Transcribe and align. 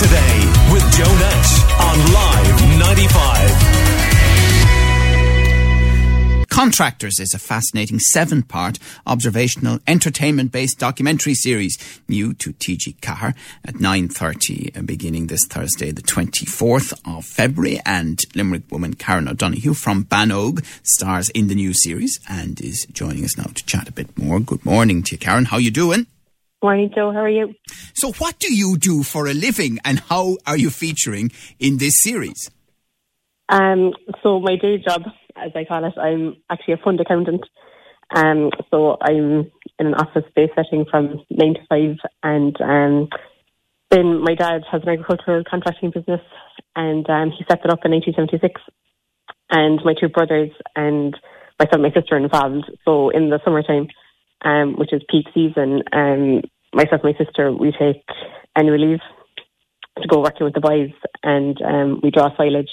today 0.00 0.40
with 0.72 0.80
Joe 0.96 1.04
Nash 1.04 1.60
on 1.78 2.00
Live 2.14 2.56
95. 2.78 3.50
Contractors 6.48 7.20
is 7.20 7.34
a 7.34 7.38
fascinating 7.38 7.98
seven 7.98 8.42
part 8.42 8.78
observational 9.06 9.78
entertainment 9.86 10.52
based 10.52 10.78
documentary 10.78 11.34
series 11.34 11.76
new 12.08 12.32
to 12.32 12.54
TG 12.54 12.96
Ceathair 12.96 13.34
at 13.62 13.74
9.30 13.74 14.78
uh, 14.78 14.82
beginning 14.82 15.26
this 15.26 15.44
Thursday 15.46 15.90
the 15.90 16.00
24th 16.00 16.98
of 17.04 17.26
February 17.26 17.78
and 17.84 18.20
Limerick 18.34 18.70
woman 18.70 18.94
Karen 18.94 19.28
O'Donoghue 19.28 19.74
from 19.74 20.04
Bannog 20.04 20.64
stars 20.82 21.28
in 21.30 21.48
the 21.48 21.54
new 21.54 21.74
series 21.74 22.18
and 22.26 22.58
is 22.62 22.86
joining 22.90 23.24
us 23.24 23.36
now 23.36 23.50
to 23.54 23.66
chat 23.66 23.86
a 23.86 23.92
bit 23.92 24.16
more. 24.16 24.40
Good 24.40 24.64
morning 24.64 25.02
to 25.02 25.12
you 25.12 25.18
Karen, 25.18 25.44
how 25.44 25.58
you 25.58 25.70
doing? 25.70 26.06
Morning, 26.62 26.90
Joe. 26.94 27.10
How 27.10 27.20
are 27.20 27.28
you? 27.30 27.54
So, 27.94 28.12
what 28.18 28.38
do 28.38 28.54
you 28.54 28.76
do 28.76 29.02
for 29.02 29.26
a 29.26 29.32
living, 29.32 29.78
and 29.82 29.98
how 29.98 30.36
are 30.46 30.58
you 30.58 30.68
featuring 30.68 31.32
in 31.58 31.78
this 31.78 32.02
series? 32.02 32.50
Um, 33.48 33.94
so, 34.22 34.40
my 34.40 34.56
day 34.56 34.76
job, 34.76 35.02
as 35.36 35.52
I 35.56 35.64
call 35.64 35.86
it, 35.86 35.94
I'm 35.96 36.36
actually 36.50 36.74
a 36.74 36.84
fund 36.84 37.00
accountant. 37.00 37.46
Um, 38.14 38.50
so, 38.70 38.98
I'm 39.00 39.50
in 39.78 39.86
an 39.86 39.94
office-based 39.94 40.52
setting 40.54 40.84
from 40.90 41.24
nine 41.30 41.54
to 41.54 41.60
five, 41.66 41.96
and 42.22 42.54
um, 42.60 43.08
then 43.90 44.22
my 44.22 44.34
dad 44.34 44.60
has 44.70 44.82
an 44.82 44.90
agricultural 44.90 45.44
contracting 45.50 45.92
business, 45.94 46.20
and 46.76 47.08
um, 47.08 47.30
he 47.30 47.42
set 47.48 47.64
it 47.64 47.70
up 47.70 47.86
in 47.86 47.92
1976. 47.92 48.60
And 49.48 49.80
my 49.82 49.94
two 49.98 50.10
brothers 50.10 50.50
and 50.76 51.16
myself 51.58 51.72
and 51.72 51.82
my 51.84 51.90
sister 51.90 52.16
are 52.16 52.18
involved. 52.18 52.70
So, 52.84 53.08
in 53.08 53.30
the 53.30 53.40
summertime 53.46 53.88
um, 54.42 54.74
which 54.76 54.92
is 54.92 55.02
peak 55.08 55.26
season, 55.34 55.82
um, 55.92 56.42
myself 56.72 57.02
and 57.04 57.14
my 57.18 57.24
sister, 57.24 57.52
we 57.52 57.72
take 57.72 58.04
annual 58.56 58.78
leave 58.78 59.00
to 60.00 60.08
go 60.08 60.20
working 60.20 60.44
with 60.44 60.54
the 60.54 60.60
boys 60.60 60.90
and 61.22 61.60
um, 61.62 62.00
we 62.02 62.10
draw 62.10 62.34
silage 62.36 62.70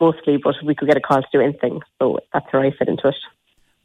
mostly, 0.00 0.38
but 0.42 0.54
we 0.64 0.74
could 0.74 0.88
get 0.88 0.96
a 0.96 1.00
call 1.00 1.20
to 1.20 1.28
do 1.32 1.40
anything. 1.40 1.80
So 2.00 2.18
that's 2.32 2.46
where 2.52 2.64
I 2.64 2.70
fit 2.76 2.88
into 2.88 3.08
it. 3.08 3.14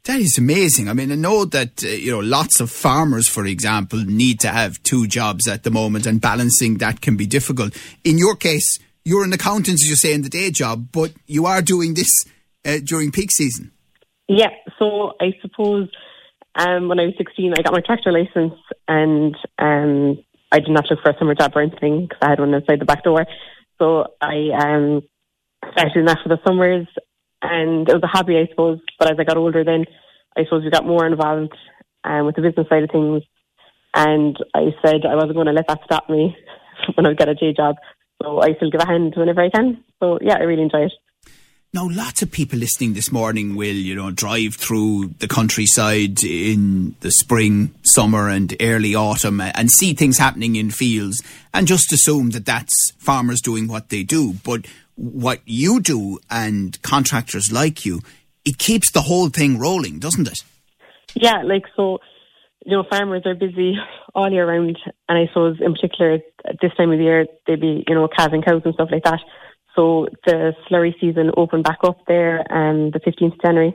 That 0.04 0.20
is 0.20 0.38
amazing. 0.38 0.88
I 0.88 0.94
mean, 0.94 1.12
I 1.12 1.16
know 1.16 1.44
that 1.44 1.84
uh, 1.84 1.88
you 1.88 2.12
know 2.12 2.20
lots 2.20 2.60
of 2.60 2.70
farmers, 2.70 3.28
for 3.28 3.44
example, 3.44 3.98
need 3.98 4.40
to 4.40 4.48
have 4.48 4.82
two 4.82 5.06
jobs 5.06 5.46
at 5.46 5.64
the 5.64 5.70
moment, 5.70 6.06
and 6.06 6.20
balancing 6.20 6.78
that 6.78 7.00
can 7.02 7.16
be 7.16 7.26
difficult. 7.26 7.76
In 8.04 8.16
your 8.16 8.34
case, 8.34 8.78
you're 9.04 9.24
an 9.24 9.32
accountant, 9.32 9.74
as 9.74 9.88
you 9.88 9.96
say, 9.96 10.14
in 10.14 10.22
the 10.22 10.28
day 10.30 10.50
job, 10.50 10.88
but 10.92 11.12
you 11.26 11.44
are 11.46 11.60
doing 11.60 11.94
this 11.94 12.10
uh, 12.64 12.78
during 12.82 13.12
peak 13.12 13.30
season. 13.30 13.72
Yeah. 14.28 14.50
So 14.78 15.12
I 15.20 15.32
suppose 15.42 15.88
um, 16.58 16.88
when 16.88 16.98
I 16.98 17.04
was 17.04 17.14
16, 17.16 17.54
I 17.56 17.62
got 17.62 17.72
my 17.72 17.80
tractor 17.80 18.10
license 18.12 18.58
and 18.88 19.34
um, 19.58 20.18
I 20.50 20.58
didn't 20.58 20.74
have 20.74 20.86
to 20.86 20.94
look 20.94 21.02
for 21.02 21.10
a 21.10 21.18
summer 21.18 21.34
job 21.34 21.52
or 21.54 21.62
anything 21.62 22.02
because 22.02 22.18
I 22.20 22.30
had 22.30 22.40
one 22.40 22.54
outside 22.54 22.80
the 22.80 22.84
back 22.84 23.04
door. 23.04 23.24
So 23.78 24.06
I 24.20 24.50
um, 24.58 25.02
started 25.72 25.94
doing 25.94 26.06
that 26.06 26.18
for 26.22 26.28
the 26.28 26.40
summers 26.44 26.86
and 27.42 27.88
it 27.88 27.94
was 27.94 28.02
a 28.02 28.08
hobby, 28.08 28.36
I 28.38 28.48
suppose. 28.50 28.80
But 28.98 29.12
as 29.12 29.18
I 29.20 29.24
got 29.24 29.36
older, 29.36 29.62
then 29.62 29.84
I 30.36 30.44
suppose 30.44 30.64
we 30.64 30.70
got 30.70 30.84
more 30.84 31.06
involved 31.06 31.54
um, 32.02 32.26
with 32.26 32.34
the 32.34 32.42
business 32.42 32.66
side 32.68 32.82
of 32.82 32.90
things. 32.90 33.22
And 33.94 34.36
I 34.54 34.74
said 34.84 35.06
I 35.08 35.14
wasn't 35.14 35.34
going 35.34 35.46
to 35.46 35.52
let 35.52 35.68
that 35.68 35.80
stop 35.84 36.10
me 36.10 36.36
when 36.94 37.06
I 37.06 37.14
get 37.14 37.28
a 37.28 37.34
day 37.34 37.54
job. 37.56 37.76
So 38.20 38.42
I 38.42 38.54
still 38.54 38.70
give 38.70 38.80
a 38.80 38.86
hand 38.86 39.14
whenever 39.16 39.42
I 39.42 39.50
can. 39.50 39.84
So 40.00 40.18
yeah, 40.20 40.36
I 40.38 40.42
really 40.42 40.62
enjoy 40.62 40.86
it. 40.86 40.92
Now, 41.74 41.86
lots 41.90 42.22
of 42.22 42.32
people 42.32 42.58
listening 42.58 42.94
this 42.94 43.12
morning 43.12 43.54
will, 43.54 43.74
you 43.74 43.94
know, 43.94 44.10
drive 44.10 44.54
through 44.54 45.08
the 45.18 45.28
countryside 45.28 46.24
in 46.24 46.94
the 47.00 47.10
spring, 47.10 47.74
summer, 47.82 48.30
and 48.30 48.56
early 48.58 48.94
autumn 48.94 49.42
and 49.42 49.70
see 49.70 49.92
things 49.92 50.16
happening 50.16 50.56
in 50.56 50.70
fields 50.70 51.22
and 51.52 51.66
just 51.66 51.92
assume 51.92 52.30
that 52.30 52.46
that's 52.46 52.92
farmers 52.96 53.42
doing 53.42 53.68
what 53.68 53.90
they 53.90 54.02
do. 54.02 54.32
But 54.46 54.64
what 54.94 55.40
you 55.44 55.80
do 55.80 56.20
and 56.30 56.80
contractors 56.80 57.52
like 57.52 57.84
you, 57.84 58.00
it 58.46 58.56
keeps 58.56 58.90
the 58.90 59.02
whole 59.02 59.28
thing 59.28 59.58
rolling, 59.58 59.98
doesn't 59.98 60.26
it? 60.26 60.38
Yeah, 61.12 61.42
like 61.42 61.64
so, 61.76 61.98
you 62.64 62.78
know, 62.78 62.84
farmers 62.88 63.26
are 63.26 63.34
busy 63.34 63.76
all 64.14 64.32
year 64.32 64.48
round, 64.48 64.78
and 65.06 65.18
I 65.18 65.26
suppose 65.26 65.58
in 65.60 65.74
particular 65.74 66.20
at 66.46 66.56
this 66.62 66.72
time 66.78 66.92
of 66.92 66.98
the 66.98 67.04
year 67.04 67.26
they'd 67.46 67.60
be, 67.60 67.84
you 67.86 67.94
know, 67.94 68.08
calving 68.08 68.40
cows 68.40 68.62
and 68.64 68.72
stuff 68.72 68.88
like 68.90 69.04
that. 69.04 69.20
So 69.78 70.08
the 70.26 70.54
slurry 70.68 70.92
season 71.00 71.30
opened 71.36 71.62
back 71.62 71.78
up 71.84 71.98
there 72.08 72.40
um, 72.52 72.90
the 72.90 72.98
15th 72.98 73.34
of 73.34 73.42
January. 73.42 73.72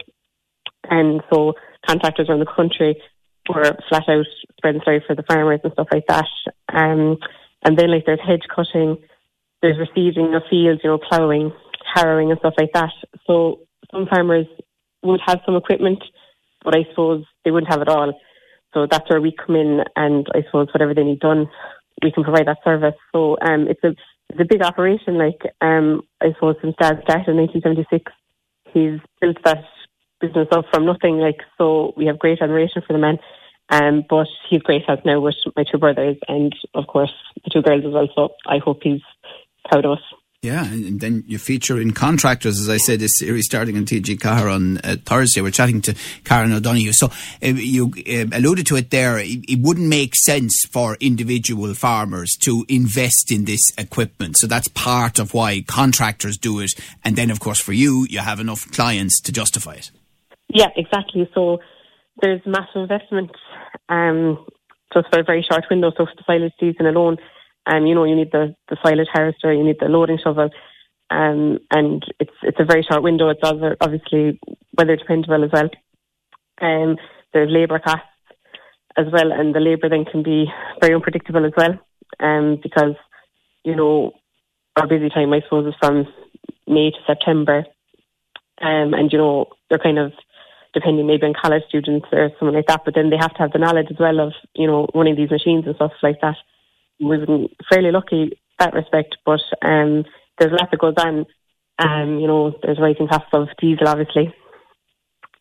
And 0.90 1.22
so 1.32 1.54
contractors 1.88 2.28
around 2.28 2.42
the 2.42 2.54
country 2.54 3.02
were 3.48 3.72
flat 3.88 4.04
out 4.10 4.26
spreading 4.58 4.82
slurry 4.82 5.00
for 5.08 5.16
the 5.16 5.24
farmers 5.24 5.62
and 5.64 5.72
stuff 5.72 5.88
like 5.94 6.04
that. 6.10 6.28
Um, 6.74 7.18
and 7.64 7.80
then 7.80 7.90
like 7.90 8.06
there's 8.06 8.20
hedge 8.20 8.44
cutting, 8.54 8.98
there's 9.62 9.80
receiving 9.80 10.36
of 10.36 10.44
fields, 10.50 10.82
you 10.84 10.90
know, 10.90 10.98
ploughing, 10.98 11.54
harrowing 11.96 12.32
and 12.32 12.40
stuff 12.40 12.56
like 12.60 12.74
that. 12.74 12.92
So 13.26 13.62
some 13.90 14.06
farmers 14.08 14.48
would 15.04 15.22
have 15.26 15.40
some 15.46 15.56
equipment, 15.56 16.04
but 16.66 16.76
I 16.76 16.84
suppose 16.90 17.24
they 17.46 17.52
wouldn't 17.52 17.72
have 17.72 17.82
it 17.82 17.88
all. 17.88 18.20
So 18.74 18.88
that's 18.92 19.10
where 19.10 19.22
we 19.22 19.32
come 19.34 19.56
in 19.56 19.80
and 19.96 20.28
I 20.36 20.42
suppose 20.48 20.68
whatever 20.74 20.94
they 20.94 21.06
need 21.06 21.22
done, 21.22 21.48
we 22.02 22.12
can 22.12 22.26
provide 22.26 22.48
that 22.48 22.58
service. 22.66 22.96
So 23.14 23.38
um, 23.42 23.70
it's 23.70 23.84
a 23.86 23.96
it's 24.34 24.42
a 24.42 24.46
big 24.46 24.62
operation. 24.62 25.18
Like 25.18 25.42
um, 25.62 26.02
I 26.22 26.34
suppose 26.34 26.56
since 26.62 26.76
Dad 26.80 27.02
started 27.04 27.30
in 27.30 27.38
1976, 27.38 28.12
he's 28.74 29.00
built 29.22 29.38
that 29.46 29.64
business 30.20 30.48
up 30.52 30.66
from 30.72 30.86
nothing. 30.86 31.20
Like 31.20 31.42
so, 31.58 31.94
we 31.96 32.06
have 32.08 32.20
great 32.20 32.42
admiration 32.42 32.82
for 32.86 32.94
the 32.94 33.00
man. 33.00 33.20
Um, 33.70 34.04
but 34.10 34.28
he's 34.50 34.62
great 34.62 34.84
help 34.86 35.06
now 35.06 35.20
with 35.22 35.36
my 35.56 35.64
two 35.64 35.78
brothers 35.78 36.18
and 36.28 36.54
of 36.74 36.86
course 36.86 37.14
the 37.44 37.50
two 37.50 37.62
girls 37.62 37.86
as 37.86 37.94
well. 37.94 38.10
So 38.14 38.30
I 38.46 38.58
hope 38.58 38.80
he's 38.84 39.02
proud 39.70 39.86
of 39.86 39.94
us. 39.94 40.04
Yeah, 40.44 40.66
and 40.66 41.00
then 41.00 41.24
you 41.26 41.40
feature 41.40 41.80
in 41.80 41.94
Contractors, 41.94 42.60
as 42.60 42.68
I 42.68 42.76
said, 42.76 43.00
this 43.00 43.14
series 43.16 43.46
starting 43.46 43.78
on 43.78 43.86
TG 43.86 44.20
Ceathair 44.20 44.54
on 44.54 44.78
uh, 44.80 44.98
Thursday. 45.06 45.40
We're 45.40 45.52
chatting 45.52 45.82
to 45.84 45.96
Karen 46.26 46.52
O'Donoghue. 46.52 46.92
So 46.92 47.08
uh, 47.42 47.48
you 47.48 47.94
uh, 48.06 48.26
alluded 48.38 48.68
to 48.68 48.76
it 48.76 48.90
there. 48.90 49.20
It, 49.20 49.46
it, 49.48 49.60
wouldn't 49.62 49.88
make 49.88 50.18
sense 50.18 50.66
for 50.70 50.98
individual 51.00 51.74
farmers 51.76 52.32
to 52.42 52.66
invest 52.68 53.32
in 53.32 53.46
this 53.46 53.62
equipment. 53.78 54.36
So 54.38 54.48
that's 54.48 54.68
part 54.68 55.18
of 55.18 55.34
why 55.34 55.62
contractors 55.62 56.38
do 56.38 56.60
it. 56.60 56.74
And 57.06 57.16
then, 57.16 57.32
of 57.32 57.40
course, 57.40 57.62
for 57.62 57.72
you, 57.72 58.06
you 58.10 58.20
have 58.20 58.42
enough 58.42 58.70
clients 58.70 59.22
to 59.22 59.32
justify 59.32 59.76
it. 59.76 59.92
Yeah, 60.50 60.68
exactly. 60.76 61.30
So 61.34 61.60
there's 62.22 62.42
massive 62.46 62.82
investment 62.82 63.32
um, 63.88 64.46
just 64.94 65.08
for 65.10 65.22
a 65.22 65.24
very 65.24 65.46
short 65.50 65.64
window. 65.70 65.92
So 65.92 66.06
for 66.06 66.14
the 66.18 66.24
silage 66.28 66.52
season 66.60 66.86
alone, 66.86 67.16
um, 67.66 67.86
you 67.86 67.96
know, 67.96 68.04
you 68.04 68.16
need 68.16 68.32
the, 68.32 68.56
the 68.70 68.78
silage 68.84 69.08
harvester, 69.12 69.54
you 69.54 69.64
need 69.64 69.78
the 69.80 69.88
loading 69.88 70.20
shovel, 70.22 70.50
um, 71.10 71.60
and 71.72 72.04
it's 72.20 72.34
it's 72.42 72.60
a 72.60 72.66
very 72.66 72.84
short 72.84 73.04
window. 73.04 73.30
It's 73.30 73.42
obviously 73.44 74.40
weather 74.78 74.96
dependable 74.96 75.44
as 75.44 75.52
well. 75.52 75.70
Um, 76.62 76.98
there's 77.34 77.52
labour 77.52 77.80
costs 77.80 78.06
as 78.98 79.08
well, 79.12 79.32
and 79.32 79.56
the 79.56 79.60
labour 79.60 79.90
then 79.90 80.06
can 80.06 80.24
be 80.24 80.52
very 80.82 80.94
unpredictable 80.94 81.46
as 81.46 81.54
well, 81.56 81.80
um, 82.20 82.60
because 82.62 82.96
you 83.64 83.76
know 83.76 84.12
our 84.76 84.88
busy 84.88 85.10
time, 85.10 85.32
I 85.34 85.42
suppose, 85.42 85.68
is 85.68 85.76
from 85.80 86.08
May 86.68 86.92
to 86.92 86.98
September, 87.08 87.66
um, 88.62 88.94
and 88.94 89.12
you 89.12 89.18
know 89.18 89.48
they're 89.70 89.80
kind 89.80 90.00
of 90.00 90.12
depending 90.74 91.06
maybe 91.06 91.28
on 91.28 91.36
college 91.40 91.64
students 91.70 92.08
or 92.12 92.30
something 92.40 92.56
like 92.56 92.66
that, 92.66 92.82
but 92.84 92.96
then 92.96 93.12
they 93.12 93.18
have 93.18 93.34
to 93.36 93.40
have 93.40 93.52
the 93.52 93.60
knowledge 93.60 93.88
as 93.92 94.00
well 94.00 94.20
of 94.20 94.34
you 94.54 94.68
know 94.68 94.88
running 94.94 95.16
these 95.16 95.32
machines 95.32 95.66
and 95.66 95.76
stuff 95.76 95.94
like 96.02 96.20
that 96.22 96.36
we've 97.08 97.26
been 97.26 97.50
fairly 97.70 97.92
lucky 97.92 98.40
that 98.60 98.74
respect, 98.74 99.18
but 99.26 99.42
um, 99.62 100.06
there's 100.38 100.52
a 100.52 100.56
lot 100.56 100.70
that 100.72 100.80
goes 100.80 100.96
on. 100.98 101.26
Um, 101.80 102.20
you 102.20 102.28
know, 102.28 102.54
there's 102.62 102.80
rising 102.80 103.08
costs 103.08 103.30
of 103.34 103.48
diesel, 103.60 103.88
obviously. 103.88 104.34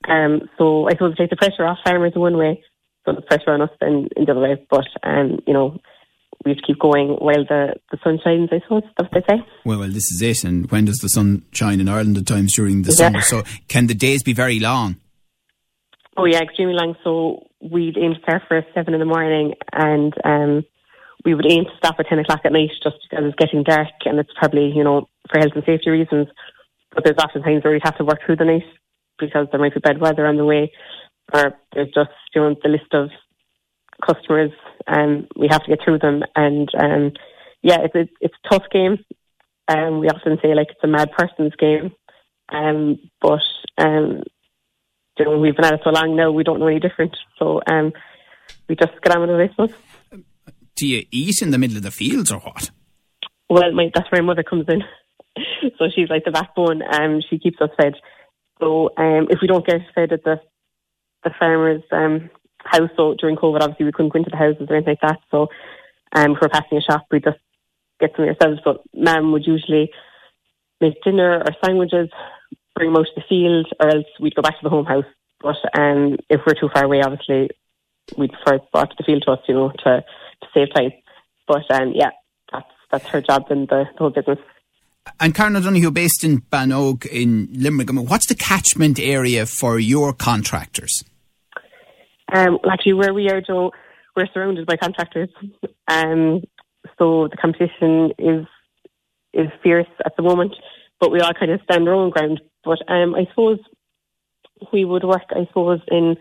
Um, 0.08 0.48
so 0.58 0.88
I 0.88 0.92
suppose 0.92 1.12
it 1.12 1.18
takes 1.18 1.30
the 1.30 1.36
pressure 1.36 1.66
off 1.66 1.78
farmers 1.84 2.12
in 2.14 2.20
one 2.20 2.36
way, 2.36 2.62
so 3.04 3.12
the 3.12 3.22
pressure 3.22 3.50
on 3.50 3.62
us 3.62 3.70
in, 3.80 4.08
in 4.16 4.24
the 4.24 4.32
other 4.32 4.40
way. 4.40 4.66
But 4.68 4.86
um, 5.02 5.40
you 5.46 5.52
know, 5.52 5.78
we 6.44 6.52
have 6.52 6.58
to 6.58 6.66
keep 6.66 6.78
going 6.78 7.08
while 7.08 7.44
the, 7.44 7.74
the 7.90 7.98
sun 8.02 8.18
shines, 8.22 8.48
I 8.50 8.60
suppose, 8.60 8.82
that's 8.96 9.12
what 9.12 9.24
they 9.26 9.34
say. 9.34 9.46
Well, 9.64 9.78
well, 9.78 9.88
this 9.88 10.10
is 10.10 10.22
it. 10.22 10.44
And 10.44 10.70
when 10.70 10.86
does 10.86 10.98
the 10.98 11.08
sun 11.08 11.44
shine 11.52 11.80
in 11.80 11.88
Ireland 11.88 12.18
at 12.18 12.26
times 12.26 12.54
during 12.56 12.82
the 12.82 12.90
yeah. 12.90 13.06
summer? 13.06 13.20
So 13.20 13.42
can 13.68 13.86
the 13.86 13.94
days 13.94 14.22
be 14.22 14.32
very 14.32 14.58
long? 14.58 14.96
Oh, 16.16 16.24
yeah, 16.24 16.42
extremely 16.42 16.74
long. 16.74 16.96
So 17.04 17.46
we'd 17.60 17.96
aim 17.96 18.14
to 18.14 18.20
start 18.20 18.42
for 18.48 18.64
7 18.74 18.92
in 18.92 19.00
the 19.00 19.06
morning 19.06 19.54
and 19.72 20.12
um, 20.24 20.64
we 21.24 21.34
would 21.34 21.50
aim 21.50 21.64
to 21.64 21.76
stop 21.76 21.96
at 21.98 22.08
10 22.08 22.18
o'clock 22.18 22.40
at 22.44 22.52
night 22.52 22.70
just 22.82 22.96
because 23.08 23.24
it's 23.26 23.36
getting 23.36 23.62
dark 23.62 23.88
and 24.04 24.18
it's 24.18 24.32
probably, 24.36 24.72
you 24.74 24.82
know, 24.82 25.08
for 25.30 25.38
health 25.38 25.52
and 25.54 25.64
safety 25.64 25.90
reasons. 25.90 26.28
But 26.94 27.04
there's 27.04 27.18
often 27.18 27.42
times 27.42 27.64
where 27.64 27.72
we'd 27.72 27.84
have 27.84 27.96
to 27.98 28.04
work 28.04 28.20
through 28.24 28.36
the 28.36 28.44
night 28.44 28.64
because 29.18 29.46
there 29.50 29.60
might 29.60 29.74
be 29.74 29.80
bad 29.80 30.00
weather 30.00 30.26
on 30.26 30.36
the 30.36 30.44
way 30.44 30.72
or 31.32 31.54
there's 31.72 31.92
just, 31.94 32.10
you 32.34 32.40
know, 32.40 32.56
the 32.62 32.68
list 32.68 32.92
of 32.92 33.10
customers 34.04 34.50
and 34.86 35.28
we 35.36 35.48
have 35.48 35.62
to 35.62 35.70
get 35.70 35.84
through 35.84 35.98
them. 35.98 36.22
And, 36.34 36.68
um, 36.78 37.12
yeah, 37.62 37.78
it's, 37.82 37.94
a, 37.94 38.08
it's 38.20 38.34
a 38.44 38.48
tough 38.48 38.64
game. 38.72 38.98
Um, 39.68 40.00
we 40.00 40.08
often 40.08 40.38
say 40.42 40.54
like 40.54 40.70
it's 40.70 40.84
a 40.84 40.88
mad 40.88 41.12
person's 41.12 41.54
game. 41.56 41.92
Um, 42.48 42.98
but, 43.20 43.42
um, 43.78 44.22
you 45.18 45.24
know, 45.24 45.38
we've 45.38 45.54
been 45.54 45.64
at 45.64 45.74
it 45.74 45.80
so 45.84 45.90
long 45.90 46.16
now, 46.16 46.32
we 46.32 46.42
don't 46.42 46.58
know 46.58 46.66
any 46.66 46.80
different. 46.80 47.16
So, 47.38 47.60
um, 47.70 47.92
we 48.68 48.74
just 48.74 49.00
get 49.02 49.14
on 49.14 49.20
with 49.20 49.30
it, 49.30 49.40
I 49.40 49.48
suppose 49.48 49.74
do 50.82 50.88
you 50.88 51.06
eat 51.12 51.40
in 51.42 51.52
the 51.52 51.58
middle 51.58 51.76
of 51.76 51.84
the 51.84 51.92
fields 51.92 52.32
or 52.32 52.40
what? 52.40 52.72
Well, 53.48 53.70
my, 53.70 53.92
that's 53.94 54.10
where 54.10 54.20
my 54.20 54.26
mother 54.26 54.42
comes 54.42 54.64
in. 54.66 54.82
so 55.78 55.84
she's 55.94 56.08
like 56.08 56.24
the 56.24 56.32
backbone. 56.32 56.82
and 56.82 57.24
she 57.30 57.38
keeps 57.38 57.60
us 57.60 57.70
fed. 57.80 57.94
So 58.58 58.90
um, 58.96 59.28
if 59.30 59.38
we 59.40 59.46
don't 59.46 59.64
get 59.64 59.80
fed 59.94 60.12
at 60.12 60.24
the 60.24 60.40
the 61.22 61.30
farmer's 61.38 61.84
um, 61.92 62.30
house, 62.64 62.90
so 62.96 63.14
during 63.14 63.36
COVID, 63.36 63.60
obviously 63.60 63.86
we 63.86 63.92
couldn't 63.92 64.12
go 64.12 64.18
into 64.18 64.30
the 64.30 64.36
houses 64.36 64.66
or 64.68 64.74
anything 64.74 64.96
like 65.00 65.08
that. 65.08 65.20
So 65.30 65.46
um, 66.16 66.32
if 66.32 66.38
we're 66.42 66.48
passing 66.48 66.78
a 66.78 66.80
shop, 66.80 67.06
we 67.12 67.20
just 67.20 67.38
get 68.00 68.10
some 68.16 68.24
ourselves. 68.24 68.60
But 68.64 68.82
Mum 68.92 69.30
would 69.30 69.46
usually 69.46 69.92
make 70.80 71.00
dinner 71.04 71.44
or 71.46 71.54
sandwiches, 71.64 72.10
bring 72.74 72.92
them 72.92 73.00
out 73.00 73.06
to 73.06 73.12
the 73.14 73.28
field, 73.28 73.68
or 73.78 73.88
else 73.88 74.06
we'd 74.18 74.34
go 74.34 74.42
back 74.42 74.58
to 74.58 74.64
the 74.64 74.70
home 74.70 74.86
house. 74.86 75.04
But 75.40 75.62
um, 75.80 76.16
if 76.28 76.40
we're 76.44 76.58
too 76.58 76.70
far 76.74 76.86
away, 76.86 77.02
obviously 77.02 77.50
we'd 78.18 78.32
prefer 78.32 78.58
brought 78.72 78.90
to 78.90 78.96
the 78.98 79.04
field 79.04 79.22
to 79.26 79.32
us, 79.34 79.40
you 79.46 79.54
know, 79.54 79.70
to 79.84 80.04
save 80.54 80.72
time. 80.74 80.92
But 81.46 81.70
um, 81.70 81.92
yeah, 81.94 82.10
that's 82.52 82.66
that's 82.90 83.06
her 83.06 83.20
job 83.20 83.46
in 83.50 83.66
the, 83.66 83.84
the 83.92 83.98
whole 83.98 84.10
business. 84.10 84.38
And 85.18 85.34
Karen 85.34 85.56
O'Donoghue, 85.56 85.90
based 85.90 86.22
in 86.22 86.42
Bannog 86.42 87.06
in 87.06 87.48
Limerick, 87.52 87.90
I 87.90 87.92
mean, 87.92 88.06
what's 88.06 88.26
the 88.26 88.36
catchment 88.36 89.00
area 89.00 89.46
for 89.46 89.78
your 89.78 90.12
contractors? 90.12 91.02
Um, 92.32 92.58
actually, 92.70 92.94
where 92.94 93.12
we 93.12 93.28
are, 93.28 93.40
Joe, 93.40 93.72
we're 94.16 94.28
surrounded 94.32 94.66
by 94.66 94.76
contractors. 94.76 95.28
Um, 95.88 96.42
so 96.98 97.28
the 97.28 97.36
competition 97.36 98.12
is 98.18 98.46
is 99.34 99.48
fierce 99.62 99.86
at 100.04 100.14
the 100.16 100.22
moment, 100.22 100.54
but 101.00 101.10
we 101.10 101.20
all 101.20 101.32
kind 101.32 101.50
of 101.50 101.60
stand 101.64 101.88
our 101.88 101.94
own 101.94 102.10
ground. 102.10 102.40
But 102.64 102.78
um, 102.88 103.14
I 103.14 103.26
suppose 103.30 103.58
we 104.72 104.84
would 104.84 105.04
work, 105.04 105.22
I 105.30 105.46
suppose, 105.46 105.80
in, 105.88 106.16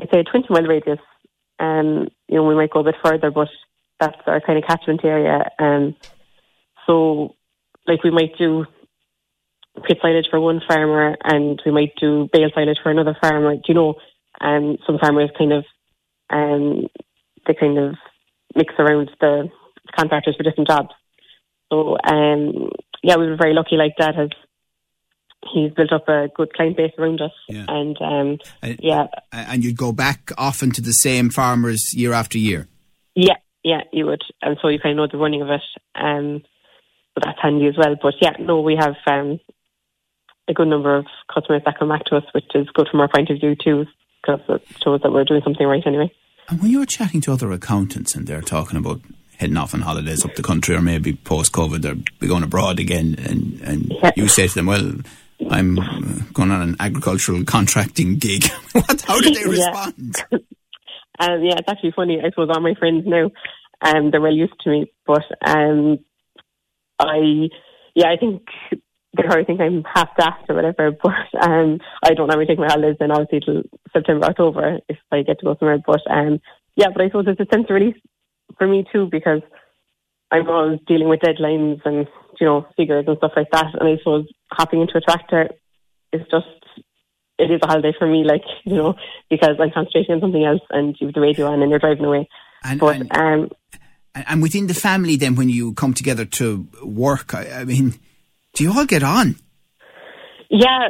I'd 0.00 0.08
say, 0.12 0.20
a 0.20 0.24
20 0.24 0.46
mile 0.50 0.64
radius. 0.64 0.98
Um, 1.60 2.08
you 2.26 2.36
know, 2.36 2.44
we 2.44 2.54
might 2.54 2.70
go 2.70 2.80
a 2.80 2.84
bit 2.84 2.96
further, 3.02 3.30
but 3.30 3.48
that's 4.00 4.16
our 4.26 4.40
kind 4.40 4.58
of 4.58 4.64
catchment 4.68 5.04
area. 5.04 5.50
Um, 5.58 5.96
so 6.86 7.34
like 7.86 8.02
we 8.04 8.10
might 8.10 8.36
do 8.38 8.64
pit 9.86 9.98
silage 10.02 10.26
for 10.30 10.40
one 10.40 10.60
farmer 10.66 11.16
and 11.24 11.60
we 11.64 11.72
might 11.72 11.92
do 12.00 12.28
bale 12.32 12.50
silage 12.54 12.78
for 12.82 12.90
another 12.90 13.16
farmer. 13.20 13.54
Do 13.54 13.62
you 13.68 13.74
know, 13.74 13.94
um, 14.40 14.76
some 14.86 14.98
farmers 14.98 15.30
kind 15.36 15.52
of, 15.52 15.64
um, 16.30 16.86
they 17.46 17.54
kind 17.54 17.78
of 17.78 17.94
mix 18.54 18.74
around 18.78 19.10
the 19.20 19.48
contractors 19.96 20.36
for 20.36 20.42
different 20.42 20.68
jobs. 20.68 20.90
So, 21.72 21.96
um, 22.04 22.70
yeah, 23.02 23.16
we 23.16 23.26
were 23.26 23.36
very 23.36 23.54
lucky 23.54 23.76
like 23.76 23.94
that 23.98 24.18
as 24.18 24.30
he's 25.52 25.72
built 25.72 25.92
up 25.92 26.08
a 26.08 26.28
good 26.34 26.52
client 26.52 26.76
base 26.76 26.92
around 26.98 27.20
us. 27.20 27.32
Yeah. 27.48 27.64
And, 27.68 27.96
um, 28.00 28.38
And- 28.62 28.80
yeah, 28.82 29.06
And 29.32 29.64
you'd 29.64 29.76
go 29.76 29.92
back 29.92 30.32
often 30.36 30.70
to 30.72 30.80
the 30.80 30.92
same 30.92 31.30
farmers 31.30 31.92
year 31.94 32.12
after 32.12 32.38
year. 32.38 32.68
Yeah, 33.14 33.36
yeah, 33.68 33.82
you 33.92 34.06
would. 34.06 34.22
And 34.42 34.56
so 34.62 34.68
you 34.68 34.78
kind 34.80 34.98
of 34.98 35.10
know 35.10 35.12
the 35.18 35.22
running 35.22 35.42
of 35.42 35.48
it. 35.50 35.60
Um, 35.94 36.42
so 37.14 37.20
that's 37.24 37.38
handy 37.42 37.66
as 37.66 37.76
well. 37.76 37.96
But 38.00 38.14
yeah, 38.20 38.32
no, 38.38 38.60
we 38.60 38.76
have 38.78 38.96
um, 39.06 39.38
a 40.48 40.54
good 40.54 40.68
number 40.68 40.96
of 40.96 41.06
customers 41.32 41.62
that 41.64 41.78
come 41.78 41.88
back 41.88 42.04
to 42.06 42.16
us, 42.16 42.24
which 42.32 42.46
is 42.54 42.68
good 42.74 42.88
from 42.90 43.00
our 43.00 43.08
point 43.08 43.30
of 43.30 43.38
view 43.40 43.54
too, 43.54 43.86
because 44.22 44.40
it 44.48 44.62
shows 44.82 45.00
that 45.02 45.12
we're 45.12 45.24
doing 45.24 45.42
something 45.44 45.66
right 45.66 45.82
anyway. 45.86 46.10
And 46.48 46.62
when 46.62 46.70
you're 46.70 46.86
chatting 46.86 47.20
to 47.22 47.32
other 47.32 47.52
accountants 47.52 48.14
and 48.14 48.26
they're 48.26 48.40
talking 48.40 48.78
about 48.78 49.00
heading 49.36 49.56
off 49.56 49.74
on 49.74 49.82
holidays 49.82 50.24
up 50.24 50.34
the 50.34 50.42
country 50.42 50.74
or 50.74 50.80
maybe 50.82 51.12
post 51.12 51.52
COVID 51.52 51.80
they're 51.82 51.94
be 51.94 52.26
going 52.26 52.42
abroad 52.42 52.80
again 52.80 53.14
and, 53.18 53.60
and 53.62 53.92
Yeah. 54.02 54.10
you 54.16 54.26
say 54.28 54.48
to 54.48 54.54
them, 54.54 54.66
well, 54.66 54.92
I'm 55.50 55.78
uh, 55.78 56.00
going 56.32 56.50
on 56.50 56.62
an 56.62 56.76
agricultural 56.80 57.44
contracting 57.44 58.16
gig. 58.16 58.44
what, 58.72 59.00
how 59.02 59.20
do 59.20 59.30
they 59.32 59.44
respond? 59.48 60.16
Um, 61.18 61.42
yeah, 61.42 61.54
it's 61.58 61.68
actually 61.68 61.92
funny. 61.94 62.20
I 62.20 62.30
suppose 62.30 62.48
all 62.52 62.60
my 62.60 62.74
friends 62.74 63.04
now, 63.06 63.30
um, 63.80 64.10
they're 64.10 64.20
well 64.20 64.32
used 64.32 64.58
to 64.60 64.70
me, 64.70 64.92
but 65.06 65.24
um, 65.44 65.98
I, 66.98 67.48
yeah, 67.94 68.10
I 68.10 68.16
think 68.16 68.42
they 69.16 69.22
probably 69.22 69.44
think 69.44 69.60
I'm 69.60 69.84
half 69.84 70.10
daft 70.16 70.48
or 70.48 70.54
whatever. 70.54 70.92
But 71.02 71.42
um, 71.42 71.80
I 72.04 72.14
don't 72.14 72.28
normally 72.28 72.46
take 72.46 72.58
my 72.58 72.66
holidays 72.66 72.96
then 72.98 73.10
obviously 73.10 73.40
till 73.40 73.62
September, 73.92 74.26
October 74.26 74.78
if 74.88 74.98
I 75.10 75.22
get 75.22 75.40
to 75.40 75.46
go 75.46 75.56
somewhere. 75.58 75.78
But 75.84 76.00
um, 76.10 76.40
yeah, 76.76 76.88
but 76.92 77.02
I 77.02 77.08
suppose 77.08 77.26
it's 77.28 77.40
a 77.40 77.54
sense 77.54 77.66
of 77.68 77.74
relief 77.74 77.96
for 78.56 78.66
me 78.66 78.84
too 78.92 79.08
because 79.10 79.40
I'm 80.30 80.48
always 80.48 80.80
dealing 80.86 81.08
with 81.08 81.20
deadlines 81.20 81.80
and 81.84 82.06
you 82.40 82.46
know 82.46 82.66
figures 82.76 83.04
and 83.08 83.16
stuff 83.18 83.32
like 83.36 83.50
that. 83.52 83.74
And 83.78 83.88
I 83.88 83.96
suppose 83.98 84.26
hopping 84.52 84.80
into 84.80 84.98
a 84.98 85.00
tractor 85.00 85.50
is 86.12 86.22
just 86.30 86.57
it 87.38 87.50
is 87.50 87.60
a 87.62 87.66
holiday 87.66 87.92
for 87.98 88.06
me, 88.06 88.24
like 88.24 88.42
you 88.64 88.74
know, 88.74 88.94
because 89.30 89.56
I'm 89.60 89.70
concentrating 89.70 90.14
on 90.14 90.20
something 90.20 90.44
else, 90.44 90.62
and 90.70 90.96
you 91.00 91.06
have 91.08 91.14
the 91.14 91.20
radio 91.20 91.46
on 91.46 91.62
and 91.62 91.70
you're 91.70 91.78
driving 91.78 92.04
away. 92.04 92.28
And, 92.64 92.80
But 92.80 92.96
and, 92.96 93.16
um, 93.16 93.50
and 94.14 94.42
within 94.42 94.66
the 94.66 94.74
family, 94.74 95.16
then, 95.16 95.36
when 95.36 95.48
you 95.48 95.72
come 95.74 95.94
together 95.94 96.24
to 96.24 96.68
work, 96.82 97.34
I, 97.34 97.60
I 97.60 97.64
mean, 97.64 97.94
do 98.54 98.64
you 98.64 98.72
all 98.72 98.86
get 98.86 99.02
on? 99.02 99.36
yeah, 100.50 100.88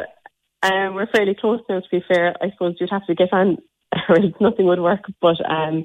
um, 0.63 0.95
we're 0.95 1.07
fairly 1.07 1.37
close 1.39 1.61
now. 1.69 1.81
To 1.81 1.87
be 1.91 2.03
fair, 2.07 2.35
I 2.41 2.51
suppose 2.51 2.77
you'd 2.81 2.91
have 2.91 3.07
to 3.07 3.15
get 3.15 3.33
on, 3.33 3.59
or 4.09 4.19
nothing 4.41 4.67
would 4.67 4.81
work. 4.81 5.05
But 5.21 5.39
um, 5.49 5.85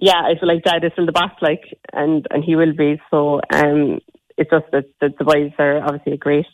yeah, 0.00 0.20
I 0.20 0.38
feel 0.38 0.48
like 0.48 0.64
Dad 0.64 0.84
is 0.84 0.92
still 0.92 1.06
the 1.06 1.12
boss, 1.12 1.32
like, 1.42 1.62
and 1.92 2.26
and 2.30 2.42
he 2.44 2.56
will 2.56 2.74
be. 2.74 3.00
So 3.10 3.40
um, 3.52 4.00
it's 4.36 4.50
just 4.50 4.66
that 4.72 4.86
the, 5.00 5.12
the 5.18 5.24
boys 5.24 5.52
are 5.58 5.82
obviously 5.82 6.12
a 6.12 6.16
great 6.16 6.46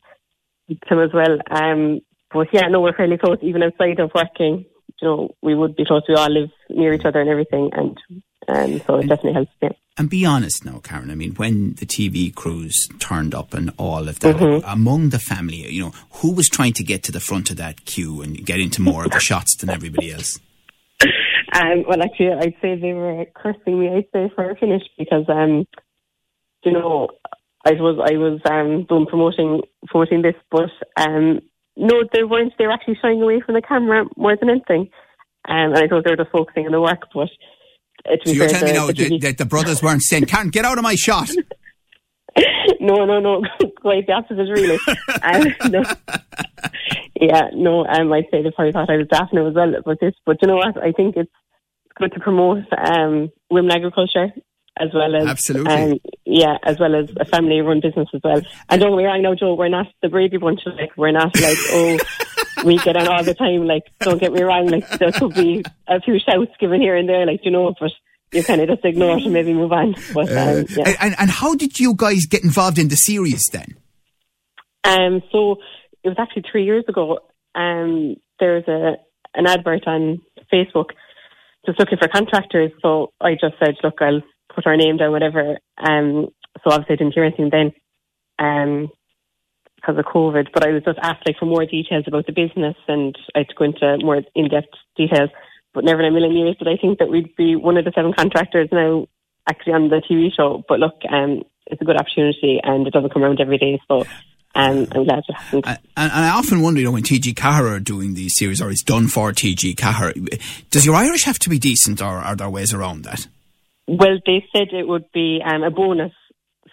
to 0.69 0.95
him 0.95 1.01
as 1.01 1.11
well. 1.13 1.39
Um, 1.51 2.01
but 2.35 2.49
yeah, 2.53 2.67
no, 2.69 2.81
we're 2.81 2.97
fairly 2.97 3.17
close, 3.17 3.39
even 3.41 3.63
outside 3.63 4.01
of 4.01 4.11
working. 4.15 4.67
You 5.01 5.09
know, 5.09 5.35
we 5.41 5.55
would 5.55 5.77
be 5.77 5.85
close. 5.85 6.03
We 6.09 6.17
all 6.17 6.31
live 6.31 6.51
near 6.69 6.93
each 6.93 7.05
other 7.05 7.21
and 7.21 7.31
everything, 7.31 7.71
and 7.73 7.97
um, 8.49 8.81
so 8.87 8.97
it 8.97 9.09
definitely 9.09 9.35
helps. 9.35 9.53
Yeah. 9.63 9.71
And 9.97 10.11
be 10.11 10.27
honest 10.27 10.65
now, 10.65 10.81
Karen. 10.83 11.11
I 11.11 11.15
mean, 11.15 11.35
when 11.37 11.75
the 11.75 11.87
TV 11.87 12.35
crews 12.35 12.89
turned 12.99 13.35
up 13.35 13.55
and 13.55 13.71
all 13.79 14.09
of 14.09 14.19
that, 14.21 14.63
among 14.67 15.11
the 15.11 15.21
family, 15.21 15.71
you 15.73 15.85
know, 15.85 15.93
who 16.15 16.33
was 16.33 16.49
trying 16.49 16.73
to 16.75 16.85
get 16.85 17.05
to 17.05 17.13
the 17.13 17.21
front 17.21 17.51
of 17.51 17.57
that 17.59 17.85
queue 17.85 18.21
and 18.21 18.45
get 18.45 18.59
into 18.59 18.83
more 18.83 19.05
of 19.05 19.13
the 19.13 19.21
shots 19.21 19.57
than 19.57 19.71
everybody 19.71 20.13
else? 20.13 20.41
Um, 21.55 21.85
well, 21.89 22.03
actually, 22.03 22.33
I'd 22.33 22.57
say 22.61 22.77
they 22.77 22.93
were 22.93 23.27
cursing 23.37 23.79
me. 23.79 23.89
I'd 23.89 24.07
say 24.13 24.33
for 24.35 24.51
a 24.51 24.57
finish 24.57 24.83
because, 24.99 25.25
um, 25.29 25.67
you 26.65 26.73
know, 26.73 27.11
I 27.65 27.73
was 27.73 27.99
I 28.03 28.17
was 28.17 28.41
um, 28.51 28.85
doing 28.89 29.07
promoting 29.07 29.63
promoting 29.87 30.23
this, 30.23 30.35
but 30.51 30.71
um, 30.97 31.41
no, 31.77 32.05
they 32.13 32.23
weren't. 32.25 32.53
They 32.59 32.67
were 32.67 32.73
actually 32.73 32.99
shying 33.01 33.23
away 33.23 33.41
from 33.45 33.55
the 33.55 33.63
camera 33.63 34.05
more 34.17 34.37
than 34.37 34.51
anything. 34.51 34.91
Um, 35.47 35.75
and 35.75 35.79
I 35.79 35.89
thought 35.89 36.05
they 36.05 36.11
were 36.11 36.17
just 36.17 36.31
focusing 36.31 36.67
on 36.67 36.73
the 36.73 36.81
work, 36.81 37.03
but 37.13 37.29
uh, 38.09 38.17
So 38.25 38.33
you're 38.33 38.49
telling 38.49 38.67
me 38.67 38.73
the- 38.73 38.79
now 38.79 38.87
the 38.87 38.93
that, 38.93 39.21
that 39.21 39.39
the 39.39 39.45
brothers 39.45 39.83
weren't 39.83 40.03
saying, 40.03 40.27
Karen, 40.27 40.49
get 40.49 40.65
out 40.65 40.79
of 40.79 40.85
my 40.85 40.95
shot. 40.95 41.31
no, 42.81 43.05
no, 43.05 43.21
no, 43.21 43.43
quite 43.81 44.07
the 44.07 44.13
opposite, 44.13 44.49
really. 44.51 44.79
um, 45.23 45.71
no. 45.71 45.83
Yeah, 47.21 47.49
no, 47.55 47.87
um, 47.87 48.13
I'd 48.13 48.25
say 48.31 48.43
they 48.43 48.51
probably 48.51 48.73
thought 48.73 48.91
I 48.91 48.97
was 48.97 49.07
now 49.33 49.47
as 49.47 49.55
well 49.55 49.75
about 49.75 50.01
this, 50.01 50.15
but 50.27 50.39
you 50.43 50.49
know 50.49 50.57
what? 50.57 50.77
I 50.83 50.93
think 50.93 51.17
it's 51.17 51.31
good 51.97 52.13
to 52.13 52.21
promote 52.21 52.65
um, 52.77 53.31
women 53.51 53.71
agriculture 53.71 54.33
as 54.79 54.89
well 54.93 55.15
as 55.15 55.27
Absolutely. 55.27 55.73
um, 55.73 55.99
yeah, 56.25 56.59
as 56.65 56.79
well 56.79 56.95
as 56.95 57.09
a 57.19 57.25
family-run 57.25 57.81
business 57.81 58.09
as 58.13 58.21
well. 58.25 58.43
And 58.69 58.81
don't 58.81 58.91
get 58.91 58.97
me 58.97 59.05
wrong, 59.05 59.23
now, 59.23 59.35
Joe, 59.35 59.55
we're 59.55 59.69
not 59.69 59.87
the 60.03 60.09
Brady 60.09 60.37
bunch. 60.37 60.61
Like 60.67 60.97
we're 60.97 61.13
not 61.13 61.39
like 61.41 61.59
oh, 61.71 61.99
we 62.65 62.79
get 62.79 62.97
on 62.97 63.09
all 63.09 63.23
the 63.23 63.35
time. 63.35 63.67
Like 63.67 63.85
don't 64.01 64.21
get 64.21 64.33
me 64.33 64.43
wrong, 64.43 64.69
like 64.69 64.89
there 64.99 65.13
could 65.13 65.35
be 65.35 65.65
a 65.87 66.01
few 66.01 66.19
shouts 66.19 66.53
given 66.59 66.81
here 66.81 66.97
and 66.97 67.09
there, 67.09 67.25
like 67.27 67.41
you 67.45 67.51
know, 67.51 67.75
but 67.79 67.93
you 68.33 68.43
kind 68.43 68.61
of 68.61 68.69
just 68.69 68.85
ignore 68.85 69.17
it 69.17 69.25
and 69.25 69.33
maybe 69.33 69.55
move 69.55 69.73
on. 69.73 69.95
But 70.13 70.29
um, 70.31 70.67
yeah. 70.69 70.85
and, 70.87 70.97
and, 71.01 71.15
and 71.19 71.31
how 71.31 71.55
did 71.55 71.79
you 71.79 71.95
guys 71.95 72.27
get 72.27 72.43
involved 72.43 72.79
in 72.79 72.89
the 72.89 72.97
series 72.97 73.45
then? 73.53 73.77
Um, 74.83 75.23
so 75.31 75.57
it 76.03 76.09
was 76.09 76.17
actually 76.19 76.45
three 76.51 76.65
years 76.65 76.85
ago. 76.89 77.21
Um, 77.55 78.17
there 78.41 78.55
was 78.55 78.65
a 78.67 78.97
an 79.39 79.47
advert 79.47 79.87
on 79.87 80.21
Facebook 80.53 80.91
just 81.67 81.79
looking 81.79 81.99
for 81.99 82.09
contractors. 82.09 82.73
So 82.83 83.13
I 83.21 83.33
just 83.33 83.55
said, 83.59 83.75
look, 83.83 83.95
I'll 84.01 84.23
put 84.53 84.67
our 84.67 84.77
name 84.77 84.97
down, 84.97 85.13
whatever. 85.13 85.59
Um, 85.79 86.29
so 86.63 86.71
obviously 86.71 86.95
I 86.95 86.97
didn't 86.97 87.15
hear 87.15 87.25
anything 87.25 87.51
then, 87.51 87.73
um, 88.39 88.91
because 89.77 89.99
of 89.99 90.05
COVID. 90.05 90.49
But 90.53 90.67
I 90.67 90.71
was 90.71 90.83
just 90.85 90.99
asked 91.03 91.27
like 91.27 91.37
for 91.39 91.47
more 91.47 91.67
details 91.67 92.05
about 92.07 92.27
the 92.27 92.33
business, 92.33 92.77
and 92.89 93.17
I 93.35 93.41
had 93.41 93.49
to 93.49 93.55
go 93.55 93.65
into 93.65 93.99
more 94.05 94.23
in 94.35 94.49
depth 94.49 94.75
details. 94.97 95.31
But 95.73 95.85
never 95.85 96.01
in 96.01 96.07
a 96.07 96.13
million 96.13 96.37
years 96.37 96.57
did 96.57 96.69
I 96.69 96.77
think 96.81 96.99
that 97.01 97.11
we'd 97.11 97.35
be 97.37 97.57
one 97.57 97.77
of 97.77 97.85
the 97.85 97.93
seven 97.95 98.13
contractors 98.13 98.69
now 98.71 99.07
actually 99.49 99.73
on 99.73 99.89
the 99.89 100.01
TV 100.09 100.29
show. 100.35 100.65
But 100.69 100.79
look, 100.81 100.95
um, 101.11 101.43
it's 101.67 101.83
a 101.83 101.85
good 101.85 101.97
opportunity, 101.97 102.61
and 102.63 102.87
it 102.87 102.93
doesn't 102.93 103.13
come 103.13 103.23
around 103.23 103.41
every 103.41 103.59
day. 103.59 103.81
So. 103.89 104.05
Um, 104.57 104.87
I'm 104.93 105.03
glad 105.03 105.25
it 105.29 105.35
happened. 105.35 105.65
And, 105.67 105.79
and 105.97 106.13
I 106.13 106.29
often 106.29 106.61
wonder, 106.61 106.79
you 106.79 106.87
know, 106.87 106.93
when 106.93 107.03
TG 107.03 107.35
Ceathair 107.35 107.75
are 107.75 107.81
doing 107.81 108.15
these 108.15 108.39
series, 108.39 108.63
or 108.63 108.71
it's 108.71 108.85
done 108.85 109.09
for 109.09 109.33
TG 109.33 109.75
Ceathair, 109.75 110.71
does 110.71 110.87
your 110.87 110.95
Irish 110.95 111.25
have 111.25 111.41
to 111.41 111.51
be 111.51 111.59
decent, 111.59 112.01
or 112.01 112.19
are 112.19 112.37
there 112.37 112.49
ways 112.49 112.73
around 112.73 113.03
that? 113.03 113.27
Well, 113.87 114.19
they 114.25 114.45
said 114.55 114.69
it 114.73 114.89
would 114.89 115.05
be 115.13 115.41
um, 115.45 115.63
a 115.63 115.71
bonus. 115.71 116.13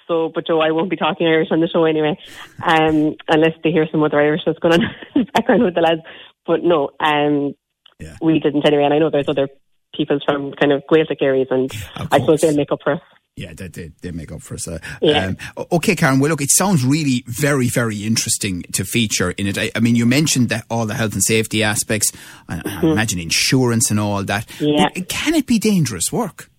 So, 0.08 0.32
but 0.34 0.46
Joe, 0.48 0.60
I 0.60 0.72
won't 0.72 0.90
be 0.90 0.98
talking 0.98 1.28
Irish 1.28 1.50
on 1.52 1.62
the 1.62 1.68
show 1.68 1.86
anyway, 1.86 2.18
um, 2.64 3.16
unless 3.30 3.54
they 3.64 3.72
hear 3.72 3.88
some 3.92 4.04
other 4.04 4.20
Irish 4.20 4.42
that's 4.46 4.60
going 4.60 4.74
on 4.76 4.82
in 5.16 5.26
the 5.26 5.32
background 5.32 5.64
with 5.64 5.76
the 5.76 5.82
lads. 5.82 6.02
But 6.46 6.64
no, 6.64 6.90
um, 7.00 7.54
Yeah. 8.00 8.18
we 8.22 8.40
didn't 8.40 8.66
anyway. 8.66 8.84
And 8.84 8.94
I 8.94 9.00
know 9.00 9.10
there's 9.10 9.30
other 9.30 9.48
people 9.96 10.20
from 10.26 10.54
kind 10.54 10.72
of 10.74 10.84
Gaelic 10.92 11.22
areas, 11.22 11.48
and 11.52 11.72
I 11.96 12.20
suppose 12.20 12.42
they'll 12.42 12.56
make 12.56 12.72
up 12.72 12.80
for 12.84 12.94
us. 12.94 13.02
Yeah, 13.38 13.54
they, 13.56 13.68
they, 13.70 13.92
they 14.02 14.12
make 14.12 14.32
up 14.34 14.42
for 14.42 14.56
us. 14.56 14.68
Uh, 14.68 14.80
Yeah. 15.02 15.28
Um, 15.28 15.38
okay, 15.72 15.96
Karen. 15.96 16.20
Well, 16.20 16.30
look, 16.32 16.42
it 16.42 16.50
sounds 16.52 16.84
really 16.84 17.24
very, 17.28 17.70
very 17.70 18.04
interesting 18.04 18.64
to 18.74 18.84
feature 18.84 19.32
in 19.32 19.48
it. 19.48 19.58
I, 19.58 19.72
I 19.74 19.80
mean, 19.80 19.96
you 19.96 20.06
mentioned 20.06 20.50
that 20.50 20.66
all 20.70 20.86
the 20.86 20.94
health 20.96 21.14
and 21.14 21.24
safety 21.24 21.64
aspects. 21.64 22.12
I, 22.50 22.62
I 22.66 22.82
imagine 22.86 23.20
insurance 23.20 23.90
and 23.90 24.00
all 24.00 24.24
that. 24.24 24.46
Mm-hmm. 24.48 24.66
Yeah. 24.66 24.90
But 24.94 25.08
Can 25.08 25.36
it 25.36 25.48
be 25.48 25.60
dangerous 25.60 26.12
work? 26.12 26.50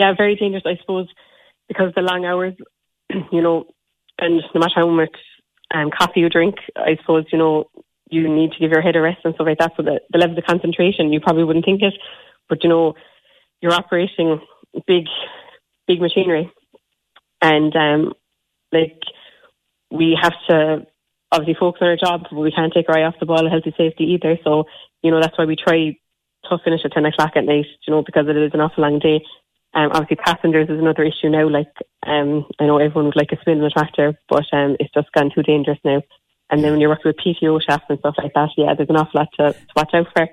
Yeah, 0.00 0.14
very 0.16 0.34
dangerous, 0.34 0.62
I 0.64 0.78
suppose, 0.80 1.08
because 1.68 1.92
the 1.94 2.00
long 2.00 2.24
hours, 2.24 2.54
you 3.30 3.42
know, 3.42 3.66
and 4.18 4.42
no 4.54 4.60
matter 4.60 4.72
how 4.76 4.88
much 4.88 5.14
um, 5.74 5.90
coffee 5.90 6.20
you 6.20 6.30
drink, 6.30 6.54
I 6.74 6.96
suppose, 6.98 7.26
you 7.30 7.36
know, 7.36 7.66
you 8.08 8.26
need 8.26 8.52
to 8.52 8.58
give 8.58 8.70
your 8.70 8.80
head 8.80 8.96
a 8.96 9.02
rest 9.02 9.18
and 9.24 9.34
stuff 9.34 9.46
like 9.46 9.58
that. 9.58 9.72
So 9.76 9.82
the, 9.82 10.00
the 10.10 10.16
level 10.16 10.38
of 10.38 10.44
concentration, 10.44 11.12
you 11.12 11.20
probably 11.20 11.44
wouldn't 11.44 11.66
think 11.66 11.82
it, 11.82 11.92
but 12.48 12.64
you 12.64 12.70
know, 12.70 12.94
you're 13.60 13.74
operating 13.74 14.40
big, 14.86 15.04
big 15.86 16.00
machinery, 16.00 16.50
and 17.42 17.76
um, 17.76 18.14
like 18.72 19.02
we 19.90 20.18
have 20.18 20.32
to 20.48 20.86
obviously 21.30 21.60
focus 21.60 21.82
on 21.82 21.88
our 21.88 21.96
job, 21.98 22.22
but 22.30 22.40
we 22.40 22.52
can't 22.52 22.72
take 22.72 22.88
our 22.88 22.96
eye 22.96 23.04
off 23.04 23.20
the 23.20 23.26
ball 23.26 23.44
of 23.44 23.52
healthy 23.52 23.74
safety 23.76 24.04
either. 24.14 24.38
So 24.44 24.64
you 25.02 25.10
know, 25.10 25.20
that's 25.20 25.36
why 25.36 25.44
we 25.44 25.56
try 25.56 25.94
to 26.48 26.58
finish 26.64 26.80
at 26.86 26.92
ten 26.92 27.04
o'clock 27.04 27.32
at 27.36 27.44
night, 27.44 27.66
you 27.86 27.92
know, 27.92 28.02
because 28.02 28.26
it 28.28 28.36
is 28.38 28.52
an 28.54 28.60
awful 28.60 28.82
long 28.82 28.98
day. 28.98 29.20
Um, 29.72 29.90
obviously, 29.92 30.16
passengers 30.16 30.68
is 30.68 30.78
another 30.78 31.04
issue 31.04 31.28
now. 31.28 31.48
Like, 31.48 31.72
um, 32.06 32.46
I 32.58 32.66
know 32.66 32.78
everyone 32.78 33.06
would 33.06 33.16
like 33.16 33.32
a 33.32 33.40
spin 33.40 33.58
in 33.58 33.62
the 33.62 33.70
tractor, 33.70 34.18
but 34.28 34.44
um, 34.52 34.76
it's 34.80 34.92
just 34.92 35.12
gone 35.12 35.30
too 35.34 35.42
dangerous 35.42 35.78
now. 35.84 36.02
And 36.50 36.64
then 36.64 36.72
when 36.72 36.80
you're 36.80 36.90
working 36.90 37.12
with 37.12 37.16
PTO 37.24 37.60
shafts 37.62 37.86
and 37.88 37.98
stuff 38.00 38.16
like 38.18 38.34
that, 38.34 38.50
yeah, 38.56 38.74
there's 38.74 38.90
an 38.90 38.96
awful 38.96 39.20
lot 39.20 39.28
to, 39.38 39.52
to 39.52 39.72
watch 39.76 39.90
out 39.94 40.08
for. 40.12 40.28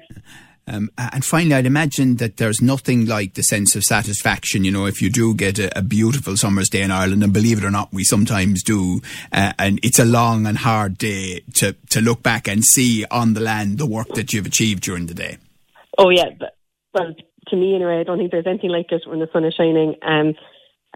Um, 0.69 0.89
and 0.97 1.23
finally, 1.23 1.55
I'd 1.55 1.65
imagine 1.65 2.17
that 2.17 2.37
there's 2.37 2.61
nothing 2.61 3.05
like 3.05 3.35
the 3.35 3.43
sense 3.43 3.75
of 3.75 3.83
satisfaction, 3.83 4.65
you 4.65 4.71
know, 4.71 4.85
if 4.85 5.01
you 5.01 5.09
do 5.09 5.33
get 5.33 5.59
a, 5.59 5.77
a 5.77 5.81
beautiful 5.81 6.35
summer's 6.35 6.67
day 6.67 6.81
in 6.81 6.91
Ireland, 6.91 7.23
and 7.23 7.31
believe 7.31 7.59
it 7.59 7.63
or 7.63 7.71
not, 7.71 7.93
we 7.93 8.03
sometimes 8.03 8.63
do, 8.63 9.01
uh, 9.31 9.53
and 9.57 9.79
it's 9.81 9.99
a 9.99 10.03
long 10.03 10.45
and 10.45 10.57
hard 10.57 10.97
day 10.97 11.41
to, 11.55 11.73
to 11.91 12.01
look 12.01 12.21
back 12.21 12.49
and 12.49 12.65
see 12.65 13.05
on 13.09 13.33
the 13.33 13.39
land 13.39 13.77
the 13.77 13.85
work 13.85 14.09
that 14.09 14.33
you've 14.33 14.45
achieved 14.45 14.83
during 14.83 15.05
the 15.05 15.13
day. 15.13 15.37
Oh 15.97 16.09
yeah, 16.09 16.31
but, 16.37 16.57
well, 16.93 17.15
to 17.49 17.55
me 17.55 17.75
anyway, 17.75 17.99
I 17.99 18.03
don't 18.03 18.17
think 18.17 18.31
there's 18.31 18.47
anything 18.47 18.69
like 18.69 18.91
it 18.91 19.03
when 19.05 19.19
the 19.19 19.29
sun 19.31 19.45
is 19.45 19.53
shining, 19.55 19.95
um, 20.01 20.33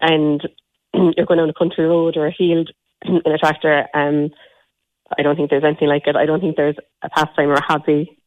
and 0.02 0.42
you're 0.94 1.26
going 1.26 1.40
down 1.40 1.50
a 1.50 1.54
country 1.54 1.86
road 1.86 2.18
or 2.18 2.28
a 2.28 2.34
field 2.34 2.72
in 3.06 3.22
a 3.26 3.38
tractor. 3.38 3.88
Um, 3.94 4.30
I 5.18 5.24
don't 5.24 5.36
think 5.36 5.50
there's 5.50 5.64
anything 5.64 5.88
like 5.90 6.04
it. 6.08 6.16
I 6.16 6.26
don't 6.26 6.40
think 6.40 6.56
there's 6.56 6.78
a 7.02 7.10
pastime 7.10 7.50
or 7.50 7.56
a 7.56 7.64
hobby 7.64 8.18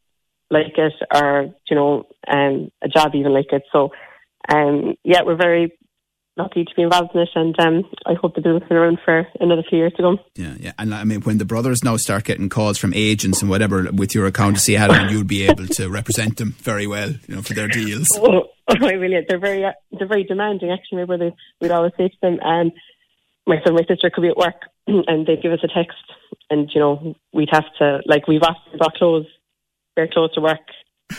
like 0.50 0.76
it, 0.76 0.92
or 1.12 1.54
you 1.68 1.76
know, 1.76 2.04
um, 2.28 2.70
a 2.82 2.88
job 2.88 3.14
even 3.14 3.32
like 3.32 3.52
it. 3.52 3.62
So, 3.72 3.90
um, 4.48 4.94
yeah, 5.02 5.22
we're 5.24 5.36
very 5.36 5.72
lucky 6.36 6.64
to 6.64 6.74
be 6.74 6.82
involved 6.82 7.14
in 7.14 7.20
it, 7.20 7.28
and 7.34 7.58
um, 7.60 7.84
I 8.06 8.14
hope 8.14 8.34
the 8.34 8.40
business 8.40 8.62
will 8.62 8.68
be 8.68 8.74
around 8.74 8.98
for 9.04 9.26
another 9.40 9.62
few 9.68 9.78
years 9.78 9.92
to 9.96 10.02
come. 10.02 10.18
Yeah, 10.34 10.54
yeah. 10.58 10.72
And 10.78 10.94
I 10.94 11.04
mean, 11.04 11.20
when 11.22 11.38
the 11.38 11.44
brothers 11.44 11.84
now 11.84 11.96
start 11.96 12.24
getting 12.24 12.48
calls 12.48 12.78
from 12.78 12.92
agents 12.94 13.40
and 13.40 13.50
whatever 13.50 13.88
with 13.92 14.14
your 14.14 14.26
accountancy 14.26 14.74
hat 14.74 14.90
on, 14.90 15.10
you'll 15.10 15.24
be 15.24 15.46
able 15.46 15.66
to 15.66 15.88
represent 15.88 16.36
them 16.38 16.52
very 16.58 16.86
well, 16.86 17.10
you 17.10 17.34
know, 17.34 17.42
for 17.42 17.54
their 17.54 17.68
deals. 17.68 18.08
Oh, 18.26 18.48
oh, 18.80 18.86
I 18.86 18.92
really, 18.92 19.18
they're 19.28 19.38
very, 19.38 19.60
they're 19.92 20.08
very 20.08 20.24
demanding. 20.24 20.70
Actually, 20.70 20.98
my 20.98 21.04
brother 21.04 21.32
would 21.60 21.70
always 21.70 21.92
say 21.98 22.08
to 22.08 22.16
them, 22.22 22.40
um, 22.40 22.72
my 23.46 23.56
son, 23.62 23.74
my 23.74 23.84
sister 23.86 24.10
could 24.10 24.22
be 24.22 24.28
at 24.28 24.36
work, 24.36 24.54
and 24.86 25.26
they'd 25.26 25.42
give 25.42 25.52
us 25.52 25.62
a 25.62 25.68
text, 25.68 25.98
and 26.48 26.70
you 26.74 26.80
know, 26.80 27.14
we'd 27.34 27.50
have 27.52 27.66
to 27.78 28.00
like 28.06 28.26
we've 28.26 28.42
often 28.42 28.78
brought 28.78 28.94
clothes, 28.94 29.26
wear 29.96 30.08
clothes 30.08 30.32
to 30.32 30.40
work, 30.40 30.60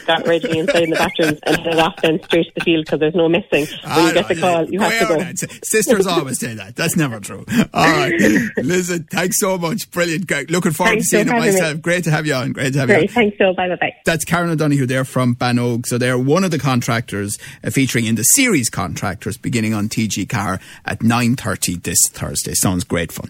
got 0.05 0.25
ready 0.27 0.57
inside 0.59 0.83
in 0.83 0.89
the 0.91 0.95
bathroom, 0.95 1.37
and 1.45 1.57
headed 1.57 1.79
off 1.79 1.95
then 2.01 2.21
straight 2.23 2.45
to 2.47 2.51
the 2.55 2.61
field 2.63 2.85
because 2.85 2.99
there's 2.99 3.15
no 3.15 3.29
missing. 3.29 3.65
When 3.83 4.07
you 4.07 4.13
get 4.13 4.27
the 4.27 4.35
call, 4.35 4.65
you 4.69 4.79
have 4.79 5.07
to 5.07 5.15
go. 5.15 5.47
Sisters 5.63 6.07
always 6.07 6.39
say 6.39 6.53
that. 6.55 6.75
That's 6.75 6.95
never 6.95 7.19
true. 7.19 7.45
All 7.73 7.91
right. 7.91 8.13
Listen, 8.57 9.03
thanks 9.11 9.39
so 9.39 9.57
much. 9.57 9.89
Brilliant. 9.91 10.29
Looking 10.49 10.71
forward 10.71 10.91
Thanks 10.91 11.09
to 11.09 11.17
seeing 11.17 11.27
it 11.27 11.31
having 11.31 11.43
me. 11.49 11.51
myself. 11.53 11.81
Great 11.81 12.03
to 12.05 12.11
have 12.11 12.25
you 12.25 12.33
on. 12.33 12.53
Great 12.53 12.73
to 12.73 12.79
have 12.79 12.89
you 12.89 12.95
on. 12.95 13.07
Thanks. 13.07 13.37
Bye, 13.37 13.53
bye, 13.55 13.75
bye. 13.79 13.93
That's 14.05 14.25
Karen 14.25 14.49
O'Donoghue 14.49 14.85
there 14.85 15.05
from 15.05 15.35
Banog. 15.35 15.85
So 15.85 15.97
they're 15.97 16.17
one 16.17 16.43
of 16.43 16.51
the 16.51 16.59
contractors 16.59 17.37
uh, 17.63 17.69
featuring 17.69 18.05
in 18.05 18.15
the 18.15 18.23
series 18.23 18.69
contractors 18.69 19.37
beginning 19.37 19.73
on 19.73 19.89
TG 19.89 20.25
Ceathair 20.25 20.61
at 20.85 20.99
9.30 20.99 21.83
this 21.83 21.99
Thursday. 22.09 22.53
Sounds 22.53 22.83
great 22.83 23.11
fun. 23.11 23.29